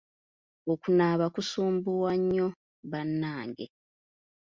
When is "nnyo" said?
2.21-2.47